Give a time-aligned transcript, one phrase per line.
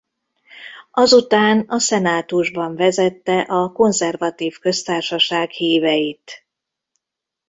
[0.91, 6.45] Azután a szenátusban vezette a konzervatív köztársaság híveit.